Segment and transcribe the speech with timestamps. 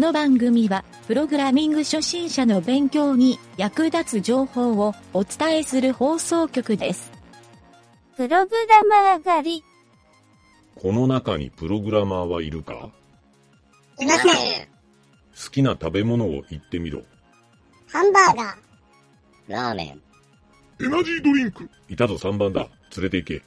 [0.00, 7.12] の番組は、プログラミング初心者の勉強に役立つ情報をお伝えする放送局です。
[8.16, 9.64] プログラマー狩り。
[10.74, 12.90] この中にプログラマーはいるか？
[14.00, 14.32] いません。
[14.32, 17.02] 好きな食べ物を言ってみろ。
[17.88, 18.56] ハンバーガー。
[19.48, 20.00] ラーメン、
[20.84, 22.68] エナジードリンクいたぞ3番だ。
[22.96, 23.42] 連れて行け。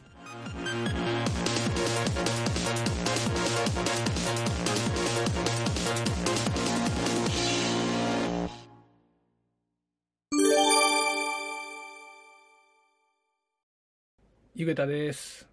[14.55, 15.48] ゆげたです。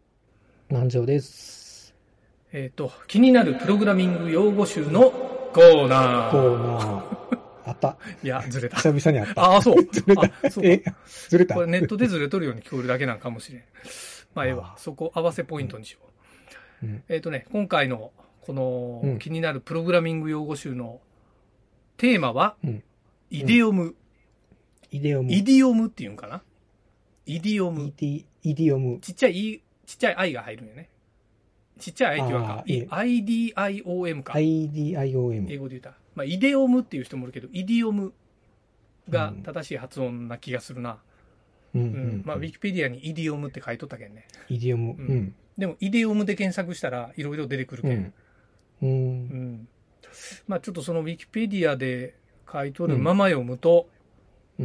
[0.69, 1.95] 南條です。
[2.53, 6.55] えっ、と、気になるプログラミング用語集のコーナコー。
[6.55, 7.39] ーナー。
[7.65, 7.97] あった。
[8.23, 8.77] いや、ずれた。
[8.77, 9.43] 久々にあった。
[9.43, 9.83] あ あ、そう。
[9.91, 10.51] ずれたあ。
[10.51, 10.85] そうえ？
[11.31, 11.55] ずれた？
[11.55, 13.63] これネットでずれとるように聞こえるだけなんかもしれん。
[14.35, 14.75] まあ、ええわ。
[14.77, 16.01] そこ合わせポイントにしよ
[16.83, 16.87] う。
[16.87, 21.01] うんえっ、とね、今回のこのうん気になるプログラミング用語集の
[21.97, 22.83] テーマは、うん
[23.31, 23.95] イデオム、
[24.91, 25.33] イデオム。
[25.33, 26.43] イディオムっていうんかな？
[27.31, 27.85] イディオム。
[27.85, 28.99] イディイディオム。
[28.99, 30.89] ちっちゃい E、ちっちゃい I が入るんよね。
[31.79, 34.33] ちっちゃい I って言わんか IDIOM か。
[34.37, 35.59] 英 IDIOM。
[35.61, 35.95] 語で言ったら。
[36.17, 38.13] まあ、イデオムっていう人もいるけど、イディオム
[39.09, 40.99] が正しい発音な気がするな。
[41.73, 42.23] うんううんん。
[42.27, 44.27] まあ、ウィキペディアにイディオムって書いとったけんね。
[44.49, 44.95] イディオム。
[44.95, 45.35] ううんん。
[45.57, 47.93] でも、イデオムで検索したらいろいろ出てくるけん。
[47.93, 48.03] うん。
[48.03, 48.13] う。
[48.83, 49.69] うんん。
[50.49, 52.17] まあ、ちょっとそのウィキペディアで
[52.53, 54.00] 書いとるまま読むと、うん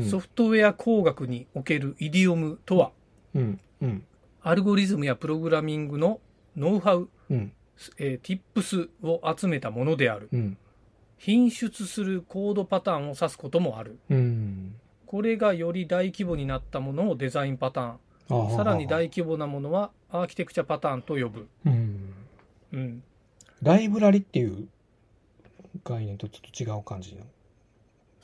[0.03, 2.91] ソフトウェア工学におけるイディオムとは、
[3.33, 3.59] うん。
[3.81, 4.03] うん。
[4.41, 6.19] アルゴリズムやプログラミングの
[6.55, 7.51] ノウハウ、うん。
[7.97, 10.29] えー、tips を集めたものである。
[10.31, 10.57] うん。
[11.17, 13.97] 品出するコードパターンを指すこともある。
[14.09, 14.75] うん。
[15.05, 18.55] これがより大規模になったものをデザインパターン。
[18.55, 21.47] さらに大規模なものはアーキテクチャパターンと呼ぶ。
[21.65, 22.13] うん。
[22.73, 23.03] うん。
[23.61, 24.67] ライブラリっていう
[25.83, 27.23] 概念とちょっと違う感じの。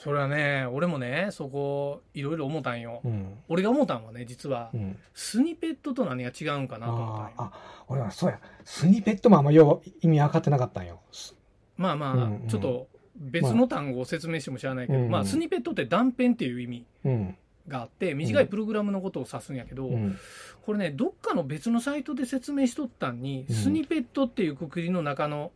[0.04, 3.02] それはね、俺もね、そこ、いろいろ思ったんよ。
[3.06, 3.38] うん。
[3.48, 4.98] 俺が思ったんはね、実はう、ん。
[5.14, 7.32] スニペットと何が違うんかなと思ったんよ。
[7.38, 7.52] あ
[7.88, 8.40] 俺はそうや。
[8.66, 11.02] スニペットもあんまよう意味分かってなかったんよ。
[11.12, 11.36] す
[11.78, 17.38] まあまあ、うんうんちょっと別の単語を説明しても知らないけど、まあまあ、スニペットって断片っていう意味うん。
[17.68, 20.18] があって、短いプログラムのことを指すんやけど、うん。
[20.66, 25.52] これね、どっかの別のサイトで説明しとったんに、うんスニペットっていうくくりの中の、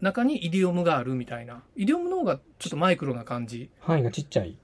[0.00, 1.62] 中にイディオムがあるみたいな。
[1.76, 3.70] イディオムの方がちょっとマイクロな感じ。
[3.80, 4.56] 範囲がちっちゃい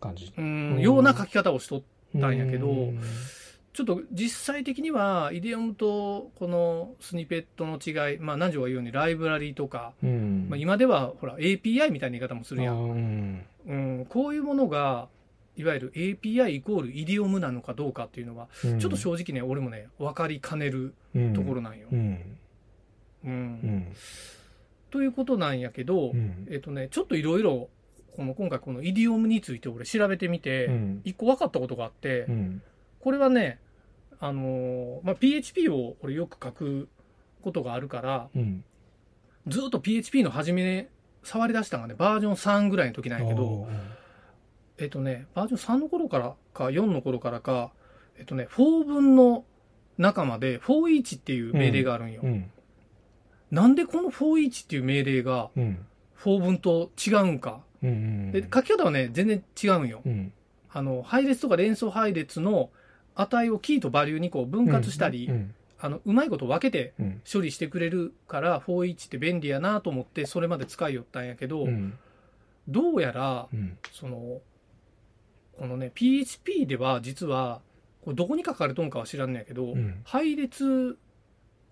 [0.00, 0.32] 感じ。
[0.36, 1.82] うん、うんような書き方をしとっ
[2.18, 3.00] たんやけどうん
[3.72, 10.46] ちょっと実際的には、イディオムとこのスニペットの違い、まあ、南條が言うようにライブラリとか、うん。
[10.50, 12.76] まあ、今ではほら API みたいな言い方もするやん。
[12.76, 13.44] うん。
[13.66, 15.08] うん、こういうものが、
[15.56, 20.94] いわゆる API イコールイディオムなのかどうかっていうのは、ちょっと正直ね、俺もね、分かりかねる
[21.34, 21.86] ところなんよ。
[21.92, 23.86] うん。
[24.90, 26.46] ということなんやけど、うん。
[26.50, 27.68] えっとね、ちょっといろいろ、
[28.16, 31.00] この今回このイディオムについて俺調べてみて、うん。
[31.04, 32.62] 一個分かったことがあって、うん。
[33.00, 33.58] これはね、
[34.18, 36.88] あのーまあ、PHP を俺よく書く
[37.42, 38.64] ことがあるから、うん。
[39.46, 40.88] ずっと PHP の初め、
[41.22, 43.68] 触り出したのがね、バージョン3ぐらいの時なんやけど、
[44.78, 47.72] えっとね、バージョン3の頃からか、4の頃からか、
[48.18, 49.44] えっとね、4分の
[49.98, 52.22] 仲間で、41っていう命令があるんよ。
[52.24, 52.50] うん。
[53.50, 55.86] なんでこの41っていう命令がうん。
[56.22, 57.60] 4分と違うんか？
[57.82, 58.30] うん。
[58.32, 60.02] で、書き方はね、全然違うんよ。
[60.04, 60.32] うん。
[60.70, 62.70] あの、配列とか連想配列の
[63.14, 65.54] 値をキーとバリューにこう分割したり、うん。
[65.78, 67.22] あの、うまいこと分けてうん。
[67.30, 71.94] 処理してくれるから、41って便利やなと思って、それまで使いよったんやけど、うん。
[72.68, 73.78] どうやら、うん。
[73.92, 74.42] その、
[75.58, 77.62] このね、PHP では実は、
[78.02, 80.98] これどこに書かれとんかは知らんねやけど、うん配列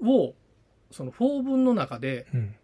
[0.02, 0.34] を、
[0.90, 2.54] その4分の中でうん。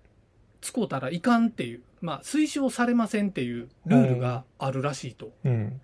[0.64, 5.30] 使うたらいかんっていう、まあ、推奨されませんっていうルールがあるらしいと。
[5.44, 5.80] うん。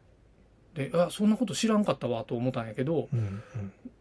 [0.74, 3.42] で、あ、そんなこと知らんかったわと思ったんやけど、うん。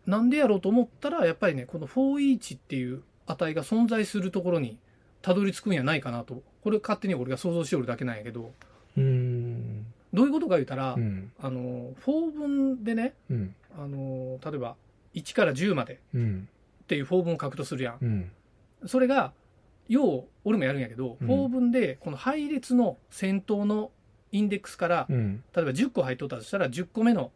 [0.08, 4.80] なんでやろうと思ったら、やっぱりね、この41っていう値が存在するところに
[5.22, 6.42] たどり着くんやないかなと。
[6.64, 8.54] これ勝手に俺が想像しておるだけなんやけど、
[8.98, 9.86] うん。
[10.14, 11.32] どういうことか言うたら、うん。
[11.42, 13.56] あの、4分でね、うん。
[13.78, 14.78] あの、例えば
[15.14, 16.48] 1から10までうん。
[16.90, 17.98] っていう4分を書くとするやん。
[18.02, 18.32] うん。
[18.88, 19.32] それが、
[19.88, 23.92] よう、俺もやるんやけど、うん4分で、この配列の先頭の
[24.32, 25.44] インデックスから、うん。
[25.56, 27.32] 例えば10個入っとったとしたら、10個目の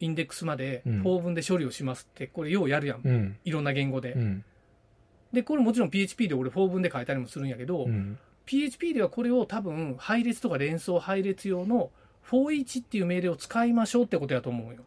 [0.00, 3.00] インデックスまでうん4分で処理をしますって、これようやるやん。
[3.02, 3.36] うん。
[3.46, 4.12] いろんな言語で。
[4.12, 4.44] うん。
[5.32, 8.18] で、これもちろん PHP で俺 for 文で書いたりもするんやけど、うん。
[8.44, 11.90] PHP ではこれを多分配列とか連想配列用の
[12.26, 14.82] 41っていう命令を使いましょうってことやと思うよ。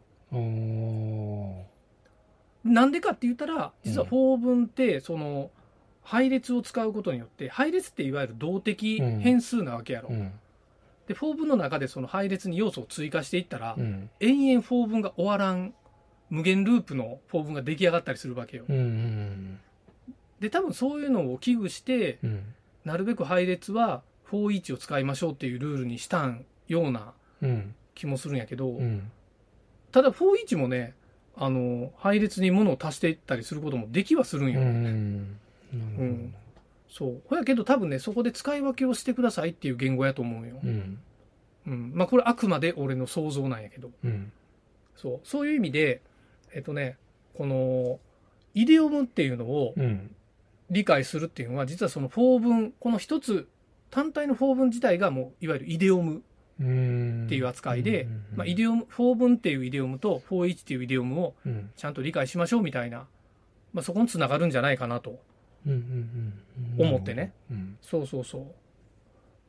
[2.64, 5.50] なんでかって言ったら、実はうん for 文って、その、
[6.02, 10.08] 配列を使うことによって、配列っていわゆる動的変数なわけやろ。
[10.10, 10.32] うん。
[11.06, 14.10] で、 for 文の中でその配列に要素を追加していったら、うん。
[14.20, 15.74] 延々フォー文が終わらん、
[16.30, 18.64] 無限ループのフォー文が出来上がったりするわけよ。
[18.68, 18.76] うん。
[18.76, 19.60] うん。
[20.40, 22.54] で、多分そういうのを危惧して、うん。
[22.84, 27.74] なるべく配列は for each を使いましょうっていうルールにしたんようなうん。
[27.94, 29.10] 気もするんやけど、うん。
[29.92, 30.94] ただ for each もね、
[31.36, 34.60] あの、配列に物を足していったりすることもできはするんうよ。
[34.60, 35.22] ん。
[35.22, 36.42] なるほど。
[36.88, 37.22] そう。
[37.26, 40.58] ほやけど多分ね、そこで使い分けをしてくださいっていう言語やと思うよ。
[40.62, 40.98] うん。
[41.66, 41.92] うん。
[41.94, 43.90] まあこれあくまで俺の想像なんやけど。
[44.04, 44.32] うん。
[44.96, 45.20] そう。
[45.24, 46.02] そういう意味で、
[46.52, 46.96] えっとね、
[47.34, 47.98] この、
[48.54, 50.14] イデオムっていうのをうん。
[50.70, 53.46] 理解するっていうのは、実はそのフォー文、この一つ、
[53.90, 56.22] 単体のフォー文自体がもう、いわゆるイデオムうん。
[57.26, 61.70] っていう扱いで、うんまあ、イデオム、 for 文っていうイデオムと、フォーイチっていうイデオムをうん。
[61.76, 63.06] ちゃんと理解しましょうみたいな、
[63.72, 65.20] まあ、そこにつながるんじゃないかなと。
[66.78, 67.32] 思ってね。
[67.50, 67.76] うん。
[67.80, 68.46] そうそうそう。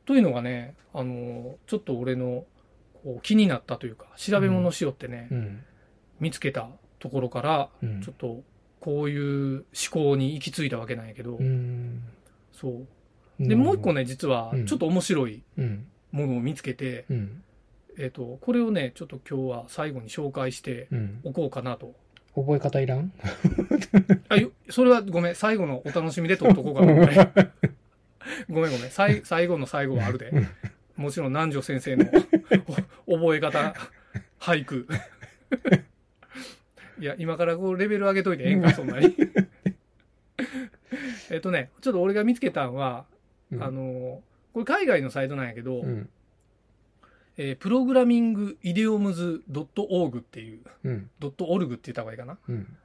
[0.06, 2.44] というのがね、あの、ちょっと俺の
[3.02, 5.64] こう気になったというか、調べ物しよってね、うん。
[6.20, 6.68] 見つけた
[6.98, 8.42] ところから、うんちょっと
[8.80, 12.02] こういう思考に行き着いたわけなんやけど、うん。
[12.52, 12.86] そう。
[13.40, 15.86] で、もう一個ね、実はうんちょっと面白いうん。
[16.14, 17.42] ものを見つけて、うん。
[17.98, 21.20] えっ、と、これをね、ちょっと今日は最後に紹介してうん。
[21.24, 21.94] おこうかなと。
[22.34, 23.12] 覚え方いらん？
[24.28, 26.94] あ、よそれはごめん、最後のお楽しみでとっとこうかな。
[28.48, 28.90] ごめんごめん。
[28.90, 30.30] 最最後の最後はあるで。
[30.96, 32.06] もちろん南條先生の
[33.06, 33.74] お 覚え方、
[34.38, 34.86] 俳句。
[37.00, 39.16] いや、今からこうレベル上げといてええんか、そんなに。
[41.30, 43.04] えっとね、ちょっと俺が見つけたんは、
[43.50, 44.22] うんあの、
[44.54, 46.08] これ海外のサイトなんやけど、うん。
[47.36, 51.10] えープログラミングイデオムズ .org っていう、うん。
[51.18, 52.38] ドットオルグって言った方がいいかな。
[52.48, 52.76] うん。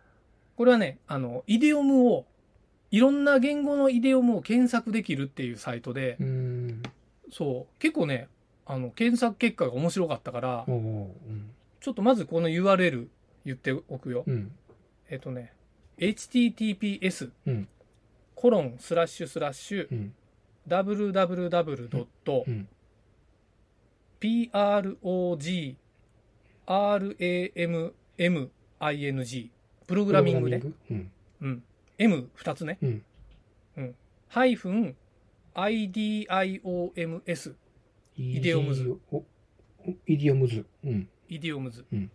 [0.57, 2.25] これはね、あの、イデオムを、
[2.91, 6.83] いろんな言語のイデオムを検索できるっていうサイトで、うん。
[7.31, 8.27] そう、結構ね、
[8.65, 11.11] あの、検索結果が面白かったから、うん。
[11.79, 13.07] ちょっとまずこの URL
[13.45, 14.23] 言っておくよ。
[14.25, 14.51] うん。
[15.09, 15.53] えっとね、
[15.99, 17.67] https うん。
[18.35, 20.09] コロンスラッシュスラッシュ
[20.69, 20.75] うん。
[20.75, 22.07] www.
[22.47, 22.67] うん。
[24.21, 25.75] programming
[29.87, 30.61] プログラミングね。
[30.91, 31.11] うん。
[31.41, 31.63] うん。
[31.97, 32.77] M2 つね。
[32.81, 33.03] うん。
[34.27, 34.95] ハイフン
[35.55, 37.55] IDIOMS
[38.15, 39.17] イデオムズお。
[39.17, 39.25] お
[40.05, 40.65] イディオムズ。
[40.83, 41.09] うん。
[41.27, 42.11] イディオムズうん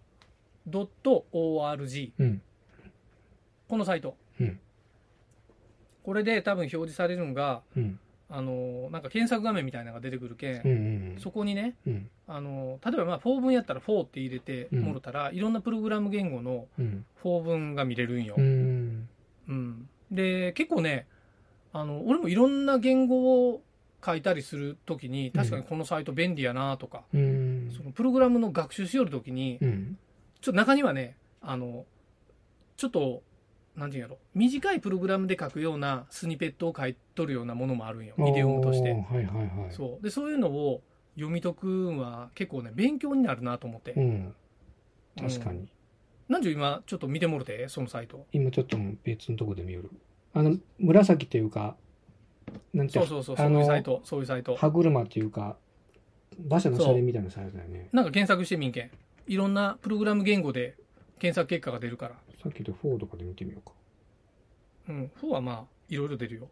[0.66, 2.42] ドット .org うん。
[3.68, 4.16] このサイト。
[4.40, 4.60] うん
[6.04, 7.98] これで多分表示されるのが、うん。
[8.30, 11.12] あの、なんか検索画面みたいなのが出てくるけん、うん。
[11.14, 11.20] うん。
[11.20, 12.10] そこにね、うん。
[12.26, 17.04] あの、例えばまあ、フォー文やったらフォーって入れてもろたら、いろんなプログラム言語のうん。
[17.22, 18.34] フォー文が見れるんよ。
[18.36, 19.08] うん。
[19.48, 19.88] うん。
[20.10, 21.06] で、結構ね、
[21.72, 23.62] あの、俺もいろんな言語を
[24.04, 27.72] 書いたりするときに、確かにこのサイト便利やなとか、うん。
[27.76, 29.98] そのプログラムの学習しよるときに、うん。
[30.40, 31.84] ちょっと中にはね、あの、
[32.76, 33.22] ちょっと、
[33.76, 38.92] なんていうんやろ、短いプログラムで書くようなスニペットを書いとるようなものもあるんよ、イデオムとして。
[38.92, 39.72] はいはいはい。
[39.72, 40.02] そう。
[40.02, 40.82] で、そういうのを
[41.16, 43.92] 読み解くんは結構ね、勉強になるなと思って。
[43.92, 44.34] うん。
[45.18, 45.60] 確かうん。
[45.62, 45.68] に。
[46.28, 48.26] なんじゅ今、ちょっと見てもろて、そのサイト。
[48.32, 49.90] 今ちょっと別のとこで見よる。
[50.32, 51.76] あの、紫っていうか、
[52.72, 54.54] なんてそうそうそう、そういうサイト、そういうサイト。
[54.56, 55.56] 歯車っていうか、
[56.46, 57.88] 馬車の車輪みたいなサイズだよね。
[57.92, 58.90] なんか検索してみんけん。
[59.26, 60.76] いろんなプログラム言語で
[61.18, 62.16] 検索結果が出るから。
[62.44, 63.72] さっき言ったフォーとかで見てみようか。
[64.90, 65.10] うん。
[65.14, 66.42] フォーはまあ、いろいろ出るよ。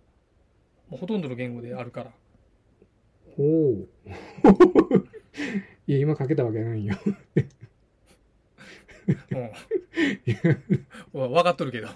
[0.89, 2.13] もうほとんどの言語であるから。
[3.37, 3.75] おお。
[5.87, 6.97] いや、今かけたわけないよ。
[9.33, 9.35] う
[11.19, 11.21] ん。
[11.21, 11.89] わ分かっとるけど。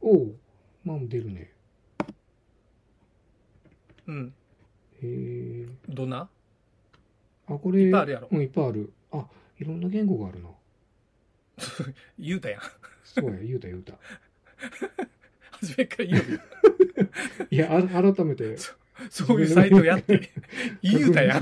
[0.00, 0.34] おお。
[0.82, 1.52] まあ出るね。
[4.08, 4.34] うん。
[5.02, 5.68] へえ。
[5.88, 6.28] どんな？
[7.46, 7.82] あ、これ。
[7.82, 8.92] いっぱいあるやろうん、いっぱいある。
[9.12, 9.28] あ、
[9.60, 10.48] いろんな言語があるな。
[12.18, 12.60] 言うたやん。
[13.04, 13.94] そうや、言うた言うた。
[15.52, 16.40] 初めから言うよ。
[17.50, 18.56] いや、あ改めて。
[19.10, 20.30] そういうサイトやって。
[20.82, 21.40] 言うたやん。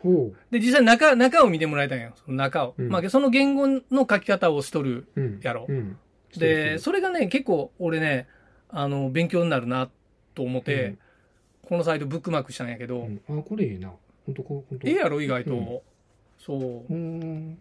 [0.00, 2.12] ほで、実際中、中を見てもらいたいんよ。
[2.16, 2.74] その中を。
[2.76, 5.20] うんまあ、その言語の書き方をしとるう。
[5.20, 5.40] うん。
[5.42, 5.72] やろう。
[5.72, 5.96] ん。
[6.36, 8.26] で、そそれがね、結構俺ね、
[8.68, 9.90] あの、勉強になるな
[10.34, 10.98] と思って、うん
[11.62, 13.90] このサイトブックマークしたんやけど、うんあ、これいいな。
[14.26, 14.64] ほんと、こ。
[14.84, 15.82] ええやろ、意外と。
[16.48, 17.56] うんそうう。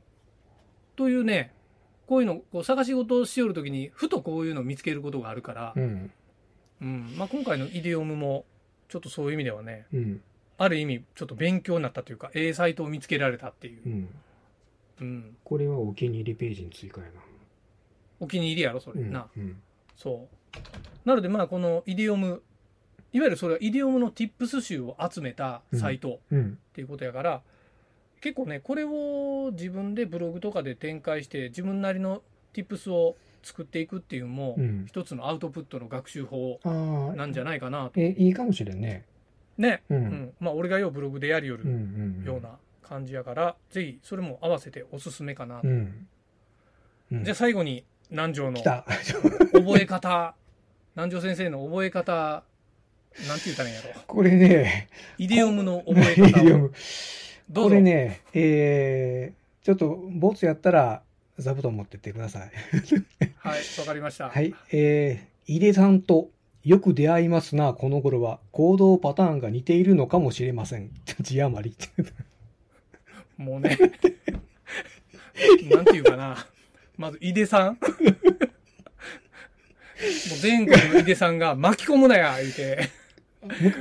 [0.95, 1.53] というね、
[2.07, 6.11] こういうの、こう探し事をしよるときに、ふとこういうのを見つけることがあるからう、ん。
[6.81, 7.15] うん。
[7.17, 8.45] まあ、今回のイデオムも、
[8.89, 10.21] ちょっとそういう意味ではね、うん。
[10.57, 13.89] ある意味、ちょっと勉強になったというか、ええサイトを見つけられたっていうう。
[13.89, 14.09] ん。
[14.99, 15.37] うん。
[15.43, 17.13] これはお気に入りページに追加やな。
[18.19, 19.01] お気に入りやろ、それ。
[19.01, 19.27] うんな。
[19.35, 19.61] うん
[19.95, 21.07] そう。
[21.07, 22.41] なので、まあ、このイディオム、
[23.13, 27.41] いわゆるそれはイディオムの tips 集を集めたサイトうんっていうことやから、
[28.21, 32.21] 結構ね、これを自分でブログとかで展開して、自分なりの
[32.53, 36.59] tips を作っていくっていうのも、うん一つのアウトプットの学習法
[37.15, 37.99] なんじゃないかなと。
[37.99, 39.05] えいいかもしれんね
[39.57, 39.81] ね。
[39.89, 40.33] ううんん。
[40.39, 45.67] まあ、俺がようブログでやりよるうんうんような感じやから、ぜひそれも合わせておすすめかなと。
[45.67, 46.07] うん
[47.11, 50.35] うんじゃあ最後に南條の 覚え方、
[50.95, 52.43] 南條先生の覚え方、
[53.27, 54.01] なんて言ったらいいんやろ。
[54.07, 54.87] これね
[55.17, 56.71] イディオムの覚え イディ方。
[57.53, 61.01] これねえー、ちょっとボツやったら
[61.37, 62.51] 座布団持ってってください
[63.37, 64.29] はい、わかりました。
[64.29, 64.53] はい。
[64.71, 66.29] えー、井出さんと
[66.63, 68.39] よく出会いますな、この頃は。
[68.51, 70.91] 行動パターンが似ているのかもしれません。
[71.19, 71.75] 字余り。
[73.37, 73.77] もうね、
[75.71, 76.47] なんていうかな。
[76.97, 77.87] まず、井出さん も
[80.35, 82.89] う全国の井出さんが巻き込むなや、言うて、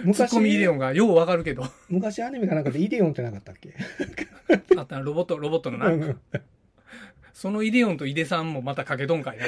[0.05, 3.75] むツッコミイデオンがようわかるけど、昔アニメかなんかでイデオンってなかったっけ？
[4.77, 5.87] あったなロボット、ロボットのな。
[5.89, 6.21] うん
[7.33, 9.47] そのイデオンとイデさんもまたかけとんかいな。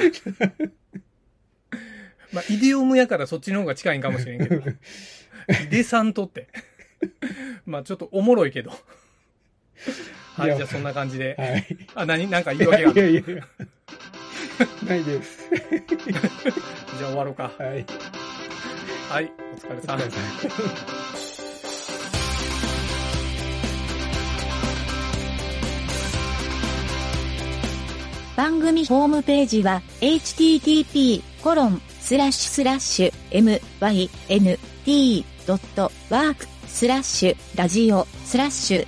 [2.31, 4.67] まあ、イデオムやからそっちの方が近いんかもしれんけど。
[4.67, 4.73] イ
[5.69, 6.47] デさんとって。
[7.67, 8.71] まあ、ちょっとおもろいけど。
[10.35, 11.35] はいじゃあそんな感じで。
[11.37, 11.77] はい。
[11.93, 13.11] あ、何なんか言い訳があいやる。
[13.11, 13.47] いやいや。
[14.87, 15.47] ないです。
[16.97, 17.51] じゃあ終わろうか。
[17.59, 17.85] はい。
[19.13, 20.17] はい、お疲れ様です。
[28.35, 33.69] 番組ホームページは http コロンスラッシュスラッシュ
[34.87, 38.87] mynt.work スラッシュラジオスラッシュ